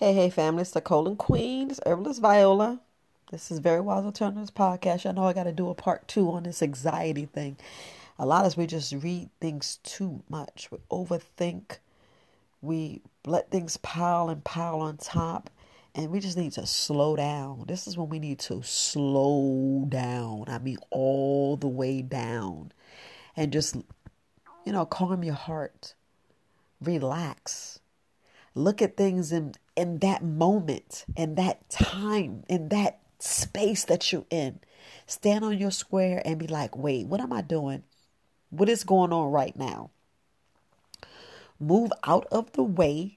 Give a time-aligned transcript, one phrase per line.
[0.00, 0.62] Hey, hey, family.
[0.62, 1.70] It's the Colon Queen.
[1.70, 2.80] It's Herbalist Viola.
[3.30, 5.04] This is Very Wise Alternatives Podcast.
[5.04, 7.58] I know I got to do a part two on this anxiety thing.
[8.18, 10.68] A lot of us, we just read things too much.
[10.70, 11.80] We overthink.
[12.62, 15.50] We let things pile and pile on top.
[15.94, 17.66] And we just need to slow down.
[17.68, 20.44] This is when we need to slow down.
[20.46, 22.72] I mean, all the way down.
[23.36, 23.76] And just,
[24.64, 25.92] you know, calm your heart.
[26.80, 27.80] Relax.
[28.54, 34.26] Look at things in, in that moment, in that time, in that space that you're
[34.28, 34.60] in.
[35.06, 37.82] Stand on your square and be like, wait, what am I doing?
[38.50, 39.88] What is going on right now?
[41.58, 43.16] Move out of the way.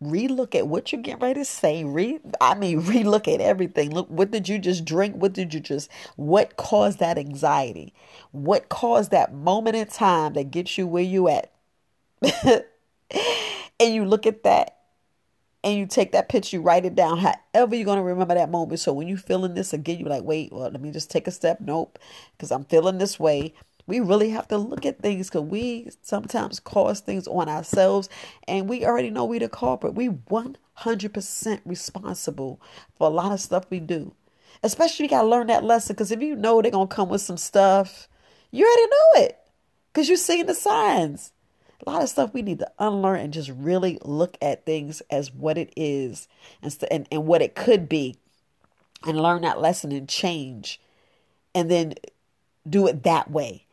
[0.00, 1.82] Relook at what you're getting ready to say.
[1.82, 3.90] Re I mean, relook at everything.
[3.90, 5.16] Look, what did you just drink?
[5.16, 7.94] What did you just what caused that anxiety?
[8.30, 11.50] What caused that moment in time that gets you where you at?
[13.80, 14.75] and you look at that
[15.66, 18.52] and you take that picture, you write it down, however you're going to remember that
[18.52, 18.78] moment.
[18.78, 21.32] So when you're feeling this again, you're like, wait, well, let me just take a
[21.32, 21.58] step.
[21.60, 21.98] Nope,
[22.36, 23.52] because I'm feeling this way.
[23.88, 28.08] We really have to look at things because we sometimes cause things on ourselves
[28.46, 29.94] and we already know we're the culprit.
[29.94, 32.60] We 100% responsible
[32.96, 34.14] for a lot of stuff we do.
[34.62, 37.08] Especially you got to learn that lesson because if you know they're going to come
[37.08, 38.08] with some stuff,
[38.52, 39.38] you already know it
[39.92, 41.32] because you're seeing the signs
[41.84, 45.32] a lot of stuff we need to unlearn and just really look at things as
[45.32, 46.28] what it is
[46.62, 48.16] and, and, and what it could be
[49.06, 50.80] and learn that lesson and change
[51.54, 51.94] and then
[52.68, 53.66] do it that way.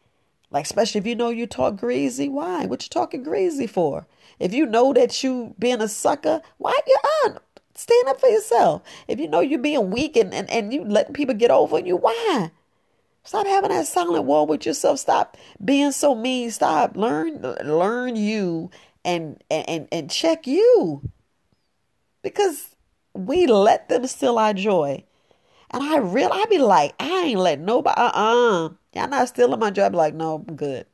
[0.51, 2.65] Like especially if you know you talk greasy, why?
[2.65, 4.05] What you talking greasy for?
[4.39, 7.39] If you know that you being a sucker, why you on?
[7.75, 8.83] Stand up for yourself.
[9.07, 11.97] If you know you're being weak and, and, and you letting people get over you,
[11.97, 12.51] why?
[13.23, 14.99] Stop having that silent war with yourself.
[14.99, 16.51] Stop being so mean.
[16.51, 16.97] Stop.
[16.97, 18.69] Learn learn you
[19.05, 21.01] and and and check you.
[22.21, 22.75] Because
[23.13, 25.03] we let them steal our joy.
[25.71, 28.69] And I real I be like, I ain't let nobody uh-uh.
[28.93, 30.85] Y'all not stealing my be like, no, I'm good.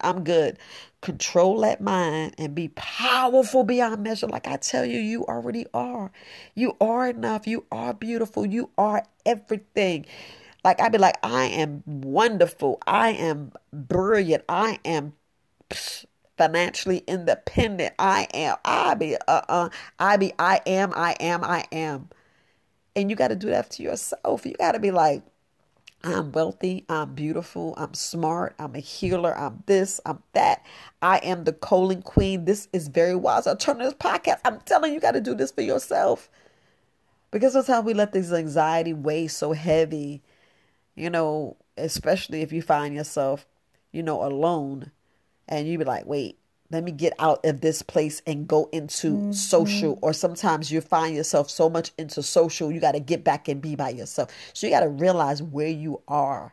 [0.00, 0.58] I'm good.
[1.00, 4.26] Control that mind and be powerful beyond measure.
[4.26, 6.10] Like I tell you, you already are.
[6.54, 7.46] You are enough.
[7.46, 8.44] You are beautiful.
[8.44, 10.06] You are everything.
[10.66, 12.82] Like I'd be like, I am wonderful.
[12.88, 14.42] I am brilliant.
[14.48, 15.12] I am
[16.36, 17.94] financially independent.
[18.00, 18.56] I am.
[18.64, 19.14] I be.
[19.28, 19.42] Uh.
[19.48, 19.68] Uh.
[20.00, 20.32] I be.
[20.40, 20.92] I am.
[20.96, 21.44] I am.
[21.44, 22.08] I am.
[22.96, 24.44] And you got to do that to yourself.
[24.44, 25.22] You got to be like,
[26.02, 26.84] I'm wealthy.
[26.88, 27.72] I'm beautiful.
[27.76, 28.56] I'm smart.
[28.58, 29.38] I'm a healer.
[29.38, 30.00] I'm this.
[30.04, 30.66] I'm that.
[31.00, 32.44] I am the colon queen.
[32.44, 33.46] This is very wise.
[33.46, 34.40] I turn this podcast.
[34.44, 36.28] I'm telling you, you got to do this for yourself.
[37.30, 40.22] Because that's how we let this anxiety weigh so heavy
[40.96, 43.46] you know, especially if you find yourself,
[43.92, 44.90] you know, alone
[45.48, 46.38] and you be like, wait,
[46.70, 49.32] let me get out of this place and go into mm-hmm.
[49.32, 49.98] social.
[50.02, 53.62] Or sometimes you find yourself so much into social, you got to get back and
[53.62, 54.30] be by yourself.
[54.52, 56.52] So you got to realize where you are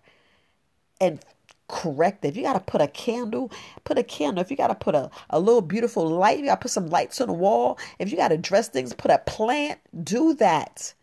[1.01, 1.19] and
[1.67, 2.29] correct it.
[2.29, 3.51] If you got to put a candle,
[3.85, 4.41] put a candle.
[4.41, 6.89] If you got to put a, a little beautiful light, you got to put some
[6.89, 7.79] lights on the wall.
[7.97, 10.93] If you got to dress things, put a plant, do that.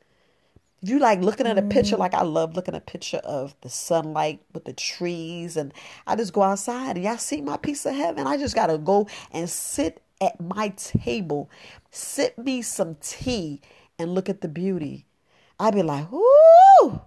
[0.82, 1.98] If you like looking at a picture, mm.
[1.98, 5.74] like I love looking at a picture of the sunlight with the trees, and
[6.06, 8.26] I just go outside and y'all see my piece of heaven.
[8.26, 11.50] I just gotta go and sit at my table,
[11.90, 13.60] sip me some tea,
[13.98, 15.04] and look at the beauty.
[15.58, 17.00] I'd be like, ooh,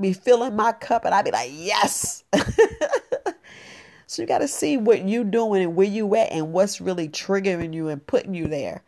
[0.00, 2.24] be filling my cup, and I'd be like, yes.
[4.06, 7.74] so you gotta see what you doing and where you at and what's really triggering
[7.74, 8.82] you and putting you there.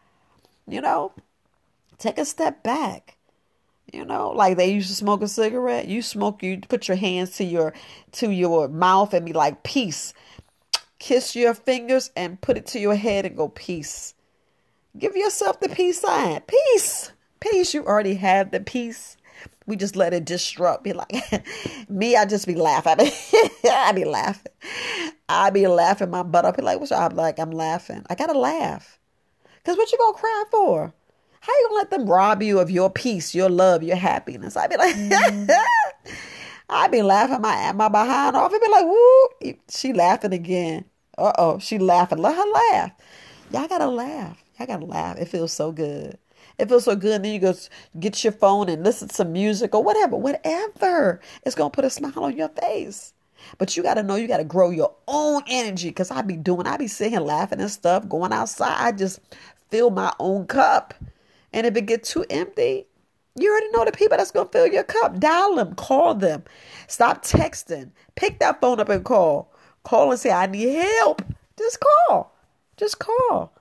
[0.67, 1.13] You know,
[1.99, 3.19] take a step back
[3.93, 5.87] you know, like they used to smoke a cigarette.
[5.87, 7.75] You smoke, you put your hands to your
[8.13, 10.15] to your mouth and be like, peace.
[10.99, 14.15] Kiss your fingers and put it to your head and go, peace.
[14.99, 16.41] Give yourself the peace sign.
[16.47, 17.13] Peace.
[17.41, 17.75] Peace.
[17.75, 19.17] You already have the peace.
[19.67, 20.85] We just let it disrupt.
[20.85, 21.13] Be like,
[21.89, 22.95] me, I just be laughing.
[23.71, 24.53] I be laughing.
[25.29, 26.57] I be laughing my butt up.
[26.57, 27.13] Be like, what's up?
[27.15, 28.05] Like, I'm laughing.
[28.09, 28.99] I gotta laugh.
[29.65, 30.95] Cause what you gonna cry for?
[31.43, 34.57] How you gonna let them rob you of your peace, your love, your happiness?
[34.57, 35.51] I'd be like, mm.
[36.71, 38.53] I'd be laughing my my behind off.
[38.55, 40.85] I'd be like, woo, she laughing again.
[41.19, 42.19] Uh oh, she laughing.
[42.19, 42.93] Let her laugh.
[43.51, 44.41] Y'all gotta laugh.
[44.57, 45.19] Y'all gotta laugh.
[45.19, 46.17] It feels so good.
[46.59, 47.17] It feels so good.
[47.17, 47.55] And then you go
[47.99, 51.21] get your phone and listen to some music or whatever, whatever.
[51.45, 53.15] It's gonna put a smile on your face.
[53.59, 56.37] But you got to know you got to grow your own energy because I be
[56.37, 58.77] doing, I be sitting here laughing and stuff, going outside.
[58.79, 59.19] I just
[59.69, 60.95] fill my own cup.
[61.53, 62.87] And if it gets too empty,
[63.37, 65.19] you already know the people that's to fill your cup.
[65.19, 66.45] Dial them, call them.
[66.89, 67.91] Stop texting.
[68.15, 69.53] Pick that phone up and call.
[69.85, 71.23] Call and say, I need help.
[71.59, 72.35] Just call.
[72.77, 73.53] Just call.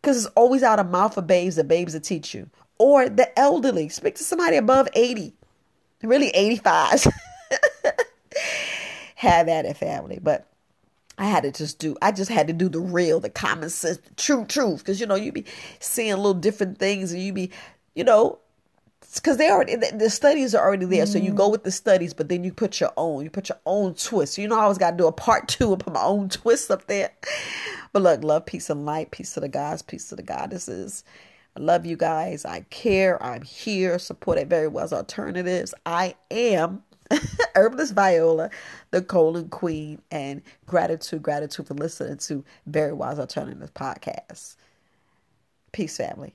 [0.00, 2.48] Because it's always out of mouth of babes that babes will teach you.
[2.78, 3.88] or the elderly.
[3.88, 5.34] Speak to somebody above 80,
[6.02, 7.06] really 85.
[9.16, 10.18] Have at it, family.
[10.22, 10.46] But
[11.18, 13.98] I had to just do, I just had to do the real, the common sense,
[13.98, 14.78] the true truth.
[14.78, 15.44] Because, you know, you be
[15.80, 17.50] seeing little different things and you be,
[17.94, 18.38] you know,
[19.14, 21.04] because they already the, studies are already there.
[21.04, 21.08] Mm.
[21.08, 23.58] So you go with the studies, but then you put your own, you put your
[23.66, 24.38] own twist.
[24.38, 26.70] You know, I always got to do a part two and put my own twist
[26.70, 27.10] up there.
[27.92, 31.04] But look, love, peace, and light, peace to the gods, peace to the goddesses.
[31.56, 32.44] I love you guys.
[32.44, 33.20] I care.
[33.22, 33.98] I'm here.
[33.98, 35.74] Support it very well as alternatives.
[35.84, 36.82] I am
[37.58, 38.50] Herbalist Viola,
[38.90, 44.56] the colon queen, and gratitude, gratitude for listening to Very Wise Alternative Podcast.
[45.72, 46.34] Peace, family.